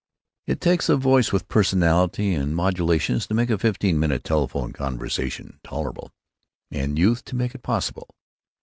It 0.47 0.59
takes 0.61 0.89
a 0.89 0.95
voice 0.97 1.31
with 1.31 1.47
personality 1.47 2.33
and 2.33 2.55
modulations 2.55 3.27
to 3.27 3.35
make 3.35 3.51
a 3.51 3.59
fifteen 3.59 3.99
minute 3.99 4.23
telephone 4.23 4.73
conversation 4.73 5.59
tolerable, 5.63 6.09
and 6.71 6.97
youth 6.97 7.23
to 7.25 7.35
make 7.35 7.53
it 7.53 7.61
possible. 7.61 8.09